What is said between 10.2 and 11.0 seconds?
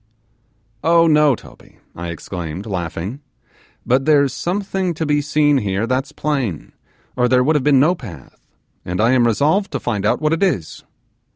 it is.